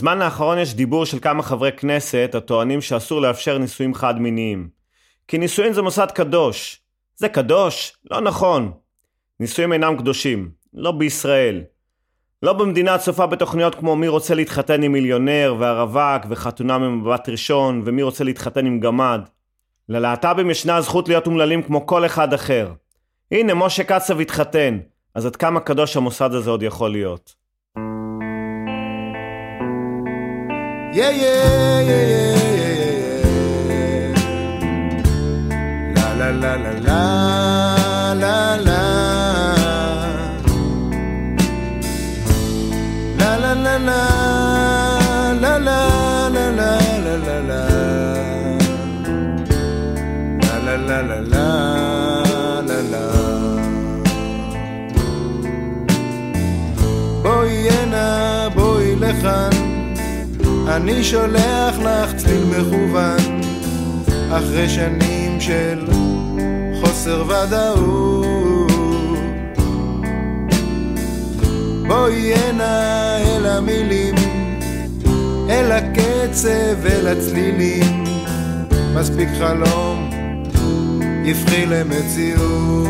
בזמן 0.00 0.22
האחרון 0.22 0.58
יש 0.58 0.74
דיבור 0.74 1.06
של 1.06 1.18
כמה 1.18 1.42
חברי 1.42 1.72
כנסת 1.72 2.30
הטוענים 2.34 2.80
שאסור 2.80 3.20
לאפשר 3.20 3.58
נישואים 3.58 3.94
חד-מיניים. 3.94 4.68
כי 5.28 5.38
נישואים 5.38 5.72
זה 5.72 5.82
מוסד 5.82 6.06
קדוש. 6.10 6.80
זה 7.16 7.28
קדוש? 7.28 7.92
לא 8.10 8.20
נכון. 8.20 8.72
נישואים 9.40 9.72
אינם 9.72 9.96
קדושים. 9.98 10.50
לא 10.74 10.92
בישראל. 10.92 11.62
לא 12.42 12.52
במדינה 12.52 12.94
הצופה 12.94 13.26
בתוכניות 13.26 13.74
כמו 13.74 13.96
מי 13.96 14.08
רוצה 14.08 14.34
להתחתן 14.34 14.82
עם 14.82 14.92
מיליונר 14.92 15.54
והרווק 15.58 16.22
וחתונה 16.28 16.78
ממבט 16.78 17.28
ראשון 17.28 17.82
ומי 17.84 18.02
רוצה 18.02 18.24
להתחתן 18.24 18.66
עם 18.66 18.80
גמד. 18.80 19.20
ללהט"בים 19.88 20.50
ישנה 20.50 20.76
הזכות 20.76 21.08
להיות 21.08 21.26
אומללים 21.26 21.62
כמו 21.62 21.86
כל 21.86 22.06
אחד 22.06 22.34
אחר. 22.34 22.72
הנה, 23.32 23.54
משה 23.54 23.84
קצב 23.84 24.20
התחתן, 24.20 24.78
אז 25.14 25.26
עד 25.26 25.36
כמה 25.36 25.60
קדוש 25.60 25.96
המוסד 25.96 26.34
הזה 26.34 26.50
עוד 26.50 26.62
יכול 26.62 26.90
להיות? 26.90 27.39
Yeah, 30.92 31.10
yeah, 31.10 31.80
yeah, 31.88 32.04
yeah, 32.10 32.34
yeah, 32.58 32.74
yeah. 33.70 34.14
La 35.94 36.06
la 36.18 36.28
la 36.42 36.52
la 36.56 36.72
la 36.88 37.04
la 38.22 38.34
la. 38.66 38.80
La 43.18 43.30
la 43.42 43.52
la 43.64 43.74
la 43.88 44.00
la 45.42 45.54
la 45.58 45.82
la 46.34 46.44
la 46.58 46.70
la 47.04 47.14
la 47.26 47.36
la. 47.50 47.62
La 50.42 50.54
la 50.66 50.74
la 50.88 50.98
la 51.08 51.18
la 51.20 51.29
אני 60.80 61.04
שולח 61.04 61.78
לך 61.78 62.16
צליל 62.16 62.44
מכוון 62.44 63.40
אחרי 64.30 64.68
שנים 64.68 65.40
של 65.40 65.86
חוסר 66.80 67.24
ודאות. 67.26 68.70
בואי 71.86 72.34
הנה 72.34 73.16
אל 73.18 73.46
המילים 73.46 74.14
אל 75.50 75.72
הקצב 75.72 76.86
אל 76.86 77.08
הצלילים. 77.08 78.04
מספיק 78.94 79.28
חלום 79.38 80.10
יפחי 81.24 81.66
למציאות. 81.66 82.88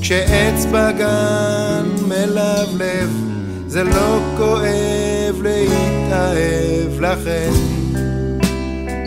כשעץ 0.00 0.66
בגן 0.72 1.86
מלבלב 2.08 3.31
זה 3.72 3.84
לא 3.84 4.20
כואב 4.36 5.42
להתאהב 5.42 7.00
לכן 7.00 7.50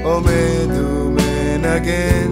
עומד 0.03 0.71
ומנגן. 0.71 2.31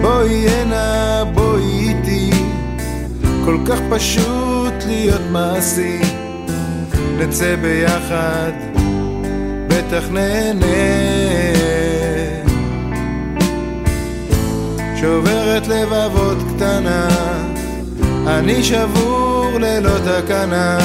בואי 0.00 0.48
הנה 0.48 1.24
בואי 1.34 1.88
איתי 1.88 2.30
כל 3.44 3.58
כך 3.66 3.78
פשוט 3.90 4.74
להיות 4.86 5.22
מעשי. 5.30 5.98
נצא 7.18 7.56
ביחד 7.56 8.52
בטח 9.68 10.08
נהנה. 10.10 10.66
שוברת 15.00 15.68
לבבות 15.68 16.38
קטנה 16.54 17.21
אני 18.26 18.62
שבור 18.62 19.50
ללא 19.60 19.98
תקנה, 19.98 20.78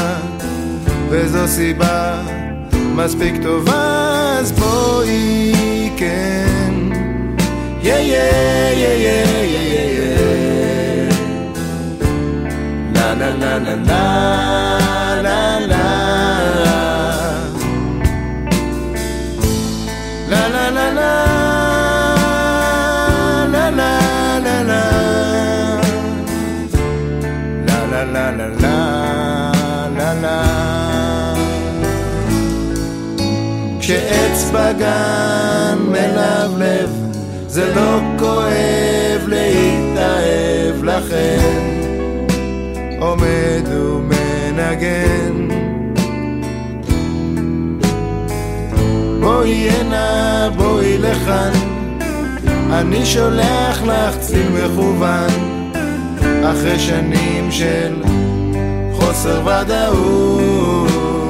וזו 1.10 1.48
סיבה 1.48 2.22
מספיק 2.96 3.36
טובה, 3.44 4.38
אז 4.40 4.52
בואי 4.52 5.92
כן. 5.98 6.74
יא 7.82 7.94
יא 7.94 8.18
יא 8.74 8.94
יא 8.94 9.28
יא 9.44 9.64
יא 9.74 9.88
יא 9.98 11.10
לה 12.96 13.14
לה 13.14 13.30
לה 13.36 13.58
לה 13.60 13.76
לה 15.22 15.60
לה 15.68 15.77
כשעץ 34.38 34.52
בגן 34.52 35.78
מלבלב 35.80 36.90
זה 37.48 37.76
לא 37.76 38.00
כואב 38.20 39.28
להתאהב 39.28 40.84
לכן 40.84 41.80
עומד 43.00 43.68
ומנגן. 43.68 45.48
בואי 49.20 49.70
הנה 49.70 50.50
בואי 50.56 50.98
לכאן. 50.98 51.52
אני 52.72 53.06
שולח 53.06 53.82
לך 53.84 54.18
צליל 54.20 54.48
מכוון. 54.50 55.30
אחרי 56.44 56.80
שנים 56.80 57.52
של 57.52 58.04
חוסר 58.94 59.42
ודאות 59.46 61.27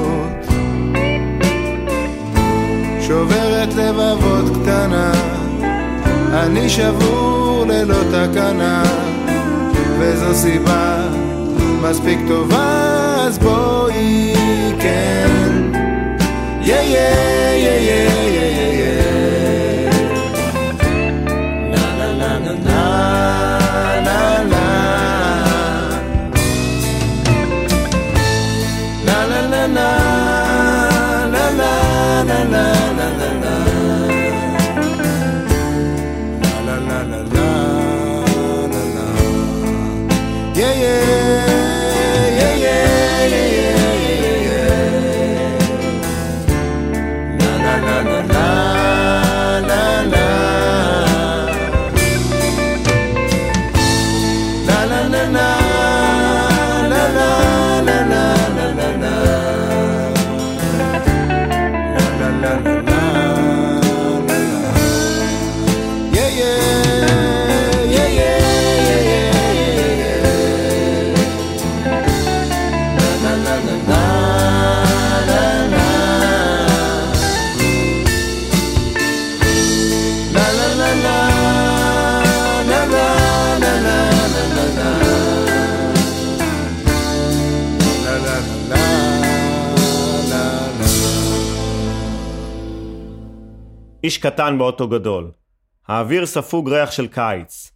שוברת 3.17 3.73
לבבות 3.73 4.57
קטנה. 4.61 5.11
אני 6.33 6.69
שבור 6.69 7.65
ללא 7.67 7.95
תקנה 8.11 8.83
וזו 9.99 10.35
סיבה 10.35 10.97
מספיק 11.81 12.19
טובה 12.27 13.15
אז 13.19 13.39
בואי 13.39 14.33
כן. 14.79 15.29
יא 16.61 16.75
יא 16.75 16.99
יא 17.53 17.79
יא 17.79 18.09
יא 18.09 18.73
יא 18.79 18.96
איש 94.07 94.17
קטן 94.17 94.57
באוטו 94.57 94.87
גדול. 94.87 95.31
האוויר 95.87 96.25
ספוג 96.25 96.69
ריח 96.69 96.91
של 96.91 97.07
קיץ. 97.07 97.71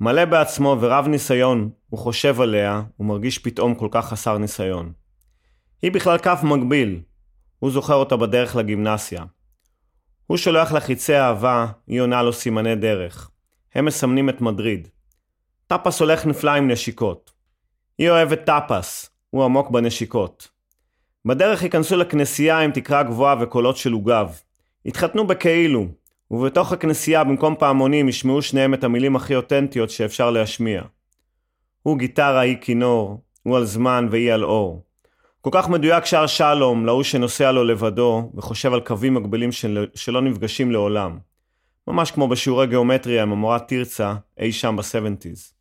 מלא 0.00 0.24
בעצמו 0.24 0.76
ורב 0.80 1.06
ניסיון, 1.08 1.70
הוא 1.88 1.98
חושב 1.98 2.40
עליה, 2.40 2.82
ומרגיש 3.00 3.38
פתאום 3.38 3.74
כל 3.74 3.88
כך 3.90 4.08
חסר 4.08 4.38
ניסיון. 4.38 4.92
היא 5.82 5.92
בכלל 5.92 6.18
כף 6.18 6.40
מגביל. 6.42 7.00
הוא 7.58 7.70
זוכר 7.70 7.94
אותה 7.94 8.16
בדרך 8.16 8.56
לגימנסיה. 8.56 9.24
הוא 10.26 10.36
שולח 10.36 10.72
לה 10.72 10.80
חיצי 10.80 11.16
אהבה, 11.16 11.66
היא 11.86 12.00
עונה 12.00 12.22
לו 12.22 12.32
סימני 12.32 12.76
דרך. 12.76 13.30
הם 13.74 13.84
מסמנים 13.84 14.28
את 14.28 14.40
מדריד. 14.40 14.88
טפס 15.66 16.00
הולך 16.00 16.26
נפלא 16.26 16.50
עם 16.50 16.70
נשיקות. 16.70 17.32
היא 17.98 18.10
אוהבת 18.10 18.40
טפס, 18.44 19.10
הוא 19.30 19.44
עמוק 19.44 19.70
בנשיקות. 19.70 20.48
בדרך 21.24 21.62
ייכנסו 21.62 21.96
לכנסייה 21.96 22.58
עם 22.58 22.72
תקרה 22.72 23.02
גבוהה 23.02 23.36
וקולות 23.40 23.76
של 23.76 23.92
עוגב. 23.92 24.38
יתחתנו 24.84 25.26
בכאילו, 25.26 25.86
ובתוך 26.30 26.72
הכנסייה 26.72 27.24
במקום 27.24 27.54
פעמונים 27.58 28.08
ישמעו 28.08 28.42
שניהם 28.42 28.74
את 28.74 28.84
המילים 28.84 29.16
הכי 29.16 29.34
אותנטיות 29.36 29.90
שאפשר 29.90 30.30
להשמיע. 30.30 30.82
הוא 31.82 31.98
גיטרה, 31.98 32.40
היא 32.40 32.56
כינור, 32.60 33.20
הוא 33.42 33.56
על 33.56 33.64
זמן 33.64 34.08
והיא 34.10 34.32
על 34.32 34.44
אור. 34.44 34.82
כל 35.40 35.50
כך 35.52 35.68
מדויק 35.68 36.04
שר 36.04 36.26
שלום 36.26 36.86
להוא 36.86 37.02
שנוסע 37.02 37.52
לו 37.52 37.64
לבדו 37.64 38.30
וחושב 38.34 38.72
על 38.72 38.80
קווים 38.80 39.14
מקבילים 39.14 39.52
של... 39.52 39.86
שלא 39.94 40.22
נפגשים 40.22 40.72
לעולם. 40.72 41.18
ממש 41.88 42.10
כמו 42.10 42.28
בשיעורי 42.28 42.66
גיאומטריה 42.66 43.22
עם 43.22 43.32
המורה 43.32 43.58
תרצה 43.58 44.14
אי 44.38 44.52
שם 44.52 44.76
בסבנטיז. 44.76 45.52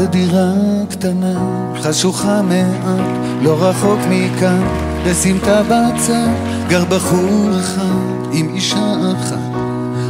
בדירה 0.00 0.52
קטנה, 0.90 1.34
חשוכה 1.82 2.42
מעט, 2.42 3.00
לא 3.42 3.62
רחוק 3.62 3.98
מכאן, 4.10 4.62
בסמטה 5.06 5.62
בצד, 5.62 6.28
גר 6.68 6.84
בחור 6.84 7.50
אחד 7.60 8.32
עם 8.32 8.54
אישה 8.54 8.94
אחת, 9.12 9.58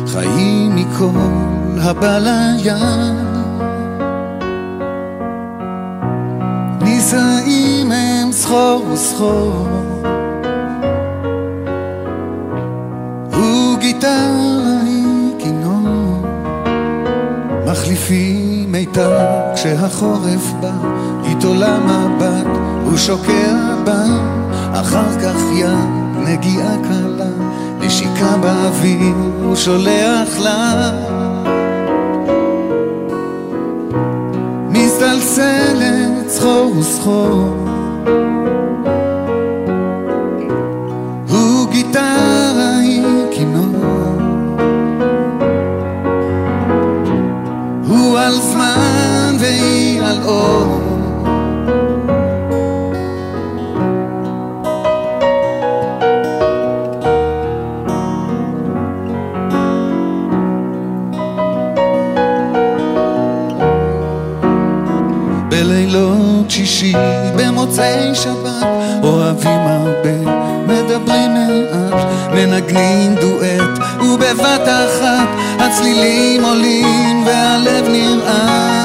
חיים 0.07 0.77
מכל 0.77 1.79
הבא 1.81 2.19
ליד. 2.19 2.75
נישאים 6.83 7.93
הם 7.93 8.33
סחור 8.33 8.87
וסחור, 8.93 9.69
הוא 13.33 13.79
גיטרה 13.79 14.81
היא 14.85 15.35
כינור, 15.39 16.27
מחליפים 17.67 18.50
מיתר 18.81 19.19
כשהחורף 19.55 20.53
בא, 20.61 20.73
איתו 21.25 21.55
למבט, 21.55 22.47
הוא 22.85 22.97
שוקע 22.97 23.75
בה, 23.85 24.03
אחר 24.73 25.21
כך 25.23 25.37
יד, 25.55 25.69
נגיעה 26.17 26.75
קלה, 26.89 27.31
נשיקה 27.81 28.37
באוויר, 28.41 29.15
הוא 29.43 29.57
שולח 29.57 30.39
לה. 30.39 30.91
מזדלסלת 34.71 36.29
סחור 36.29 36.73
וסחור, 36.79 37.67
במוצאי 67.71 68.15
שבת, 68.15 68.67
אוהבים 69.03 69.61
הרבה, 69.61 70.33
מדברים 70.67 71.35
מעט, 71.35 72.07
מנגנים 72.33 73.15
דואט, 73.15 73.79
ובבת 74.03 74.69
אחת 74.69 75.29
הצלילים 75.59 76.45
עולים 76.45 77.27
והלב 77.27 77.89
נרעד. 77.89 78.80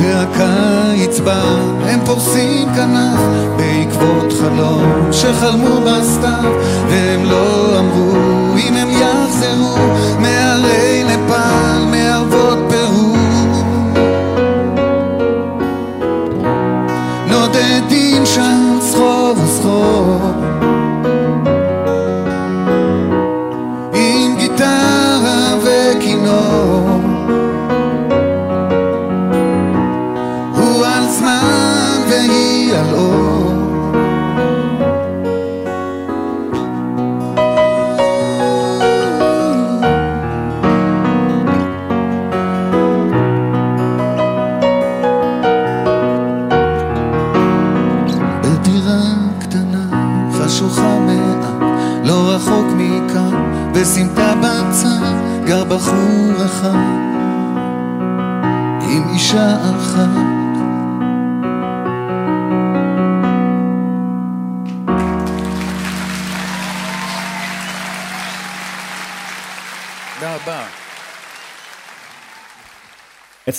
כשהקיץ 0.00 1.20
בא 1.20 1.42
הם 1.84 2.00
פורסים 2.06 2.68
כנף 2.74 3.20
בעקבות 3.56 4.32
חלום 4.32 5.12
שחלמו 5.12 5.80
בסתיו 5.80 6.52
והם 6.88 7.24
לא 7.24 7.78
אמרו 7.78 8.12
אם 8.58 8.74
הם 8.76 8.88
יחזרו 8.90 9.76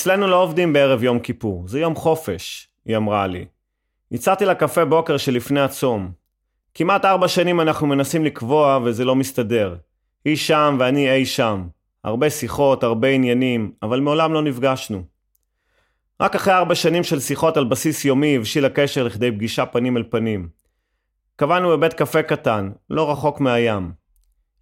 אצלנו 0.01 0.27
לא 0.27 0.43
עובדים 0.43 0.73
בערב 0.73 1.03
יום 1.03 1.19
כיפור, 1.19 1.67
זה 1.67 1.79
יום 1.79 1.95
חופש, 1.95 2.69
היא 2.85 2.97
אמרה 2.97 3.27
לי. 3.27 3.45
הצעתי 4.11 4.45
לה 4.45 4.55
קפה 4.55 4.85
בוקר 4.85 5.17
שלפני 5.17 5.61
הצום. 5.61 6.11
כמעט 6.73 7.05
ארבע 7.05 7.27
שנים 7.27 7.61
אנחנו 7.61 7.87
מנסים 7.87 8.25
לקבוע 8.25 8.79
וזה 8.83 9.05
לא 9.05 9.15
מסתדר. 9.15 9.75
היא 10.25 10.35
שם 10.35 10.77
ואני 10.79 11.11
אי 11.11 11.25
שם. 11.25 11.67
הרבה 12.03 12.29
שיחות, 12.29 12.83
הרבה 12.83 13.07
עניינים, 13.07 13.71
אבל 13.83 13.99
מעולם 13.99 14.33
לא 14.33 14.41
נפגשנו. 14.41 15.03
רק 16.21 16.35
אחרי 16.35 16.53
ארבע 16.53 16.75
שנים 16.75 17.03
של 17.03 17.19
שיחות 17.19 17.57
על 17.57 17.65
בסיס 17.65 18.05
יומי 18.05 18.37
הבשיל 18.37 18.65
הקשר 18.65 19.03
לכדי 19.03 19.31
פגישה 19.31 19.65
פנים 19.65 19.97
אל 19.97 20.03
פנים. 20.09 20.49
קבענו 21.35 21.69
בבית 21.69 21.93
קפה 21.93 22.23
קטן, 22.23 22.71
לא 22.89 23.11
רחוק 23.11 23.39
מהים. 23.39 23.91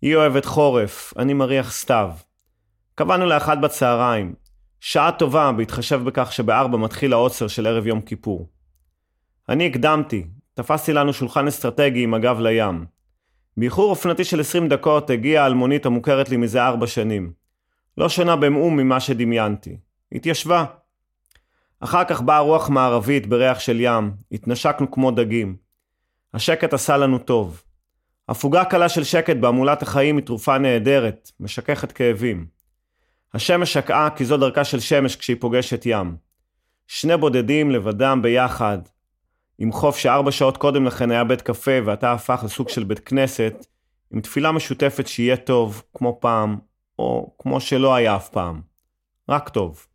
היא 0.02 0.16
אוהבת 0.16 0.46
חורף, 0.46 1.14
אני 1.18 1.34
מריח 1.34 1.72
סתיו. 1.72 2.12
קבענו 2.96 3.26
לאחת 3.26 3.58
בצהריים. 3.58 4.49
שעה 4.80 5.12
טובה 5.12 5.52
בהתחשב 5.52 6.02
בכך 6.04 6.34
שבארבע 6.34 6.78
מתחיל 6.78 7.14
העוצר 7.14 7.48
של 7.48 7.68
ערב 7.68 7.88
יום 7.88 8.02
כיפור. 8.02 8.50
אני 9.50 9.68
הקדמתי, 9.68 10.26
תפסתי 10.54 10.94
לנו 10.94 11.14
שולחן 11.14 11.48
אסטרטגי 11.48 12.04
עם 12.04 12.14
הגב 12.14 12.40
לים. 12.40 12.86
באיחור 13.58 13.90
אופנתי 13.90 14.24
של 14.24 14.40
20 14.40 14.68
דקות 14.68 15.10
הגיעה 15.10 15.44
האלמונית 15.44 15.86
המוכרת 15.86 16.30
לי 16.30 16.38
מזה 16.38 16.64
ארבע 16.64 16.88
שנים. 16.88 17.32
לא 17.98 18.10
שונה 18.10 18.36
במאום 18.36 18.78
ממה 18.78 19.00
שדמיינתי. 19.00 19.78
התיישבה. 20.12 20.66
אחר 21.80 22.04
כך 22.04 22.22
באה 22.22 22.40
רוח 22.40 22.70
מערבית 22.70 23.28
בריח 23.28 23.60
של 23.60 23.78
ים, 23.80 24.12
התנשקנו 24.32 24.92
כמו 24.92 25.12
דגים. 25.12 25.56
השקט 26.34 26.74
עשה 26.74 26.98
לנו 26.98 27.18
טוב. 27.18 27.64
הפוגה 28.30 28.66
קלה 28.66 28.90
של 28.90 29.04
שקט 29.04 29.36
בהמולת 29.36 29.82
החיים 29.82 30.18
היא 30.18 30.26
תרופה 30.26 30.58
נהדרת, 30.58 31.32
משככת 31.40 31.92
כאבים. 31.92 32.59
השמש 33.34 33.74
שקעה 33.74 34.10
כי 34.16 34.26
זו 34.26 34.38
דרכה 34.38 34.64
של 34.64 34.80
שמש 34.80 35.16
כשהיא 35.16 35.38
פוגשת 35.40 35.82
ים. 35.86 36.16
שני 36.88 37.18
בודדים 37.18 37.72
לבדם 37.72 38.20
ביחד, 38.22 38.78
עם 39.58 39.72
חוף 39.72 39.98
שארבע 39.98 40.32
שעות 40.32 40.58
קודם 40.58 40.86
לכן 40.86 41.12
היה 41.12 41.24
בית 41.24 41.42
קפה 41.42 41.72
ואתה 41.86 42.12
הפך 42.12 42.42
לסוג 42.46 42.70
של 42.70 42.84
בית 42.84 43.00
כנסת, 43.00 43.66
עם 44.12 44.22
תפילה 44.22 44.52
משותפת 44.52 45.08
שיהיה 45.08 45.38
טוב, 45.38 45.84
כמו 45.94 46.18
פעם, 46.22 46.58
או 47.00 47.36
כמו 47.40 47.62
שלא 47.62 47.96
היה 47.96 48.16
אף 48.16 48.30
פעם. 48.30 48.62
רק 49.30 49.50
טוב. 49.50 49.86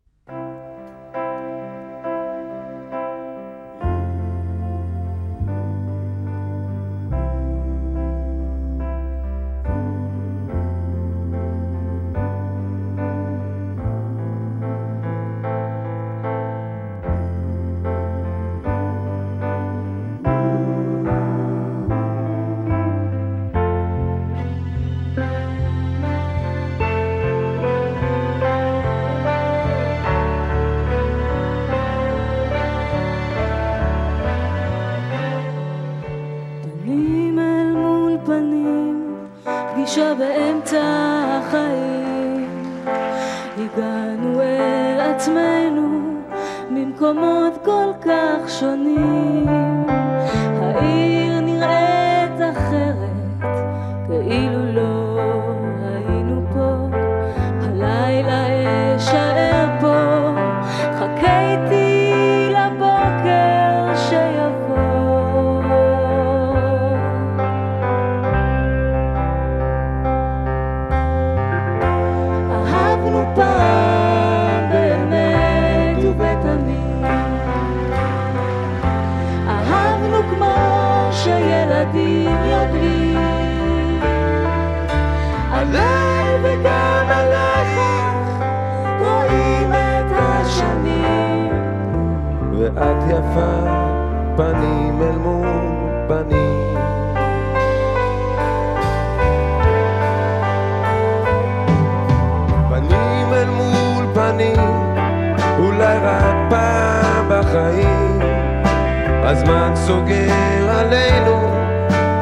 הזמן 109.65 109.75
סוגר 109.75 110.69
עלינו 110.69 111.51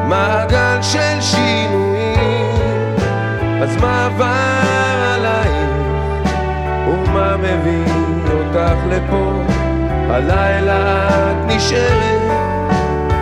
מעגל 0.08 0.82
של 0.82 1.20
שינויים. 1.20 2.96
אז 3.62 3.76
מה 3.76 4.06
עבר 4.06 5.14
עלייך? 5.14 5.70
ומה 6.88 7.36
מביא 7.36 7.92
אותך 8.32 8.78
לפה? 8.90 9.32
הלילה 10.10 11.08
את 11.08 11.36
נשארת. 11.46 12.22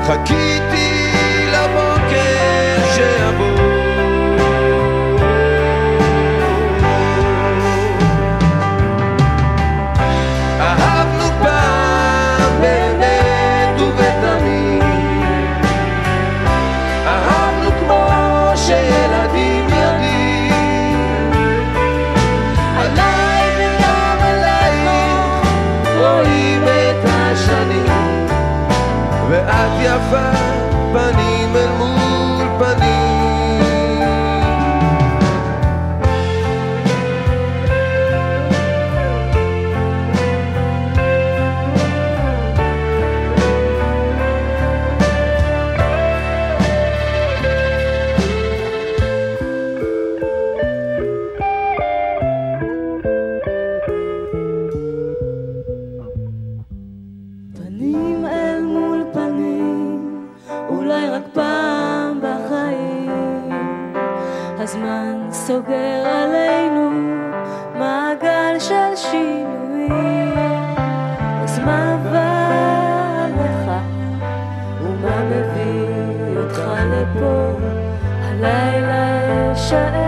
חיכיתי 0.07 1.07
לבוקר 1.53 2.93
שיבוא 2.95 3.72
עלינו 66.13 66.91
מעגל 67.79 68.59
של 68.59 68.97
שינויים. 68.97 70.35
אז 71.43 71.59
מה 71.59 71.93
עבר 71.93 72.53
עליך, 73.25 73.71
ומה 74.83 75.25
מביא 75.25 76.39
אותך 76.39 76.63
לפה? 76.91 77.53
הלילה 78.23 79.53
אשאר 79.53 80.02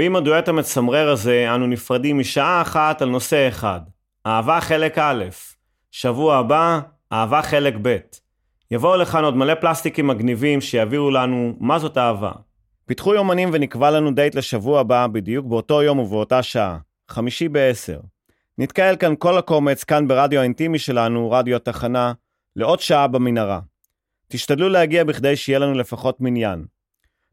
ועם 0.00 0.16
הדואט 0.16 0.48
המצמרר 0.48 1.10
הזה 1.10 1.54
אנו 1.54 1.66
נפרדים 1.66 2.18
משעה 2.18 2.62
אחת 2.62 3.02
על 3.02 3.08
נושא 3.08 3.48
אחד, 3.48 3.80
אהבה 4.26 4.60
חלק 4.60 4.98
א', 4.98 5.24
שבוע 5.90 6.36
הבא, 6.36 6.80
אהבה 7.12 7.42
חלק 7.42 7.74
ב'. 7.82 7.96
יבואו 8.70 8.96
לכאן 8.96 9.24
עוד 9.24 9.36
מלא 9.36 9.54
פלסטיקים 9.54 10.06
מגניבים 10.06 10.60
שיביאו 10.60 11.10
לנו 11.10 11.56
מה 11.60 11.78
זאת 11.78 11.98
אהבה. 11.98 12.32
פיתחו 12.86 13.14
יומנים 13.14 13.50
ונקבע 13.52 13.90
לנו 13.90 14.10
דייט 14.14 14.34
לשבוע 14.34 14.80
הבא 14.80 15.06
בדיוק 15.06 15.46
באותו 15.46 15.82
יום 15.82 15.98
ובאותה 15.98 16.42
שעה, 16.42 16.78
חמישי 17.08 17.48
בעשר. 17.48 18.00
נתקהל 18.58 18.96
כאן 18.96 19.14
כל 19.18 19.38
הקומץ 19.38 19.84
כאן 19.84 20.08
ברדיו 20.08 20.40
האינטימי 20.40 20.78
שלנו, 20.78 21.30
רדיו 21.30 21.56
התחנה, 21.56 22.12
לעוד 22.56 22.80
שעה 22.80 23.06
במנהרה. 23.06 23.60
תשתדלו 24.28 24.68
להגיע 24.68 25.04
בכדי 25.04 25.36
שיהיה 25.36 25.58
לנו 25.58 25.74
לפחות 25.74 26.20
מניין. 26.20 26.64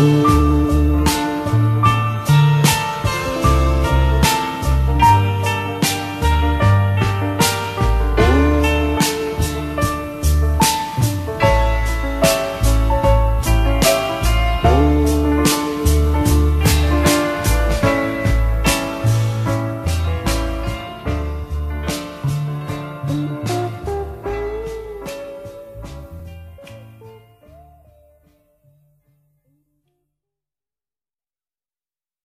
Oh. 0.00 0.37